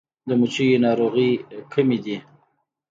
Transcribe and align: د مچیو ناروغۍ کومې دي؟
د 0.27 0.29
مچیو 0.39 0.81
ناروغۍ 0.85 1.31
کومې 1.71 1.97
دي؟ 2.03 2.17